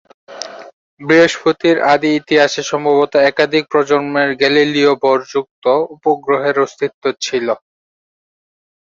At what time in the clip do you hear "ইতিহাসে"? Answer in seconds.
2.15-2.61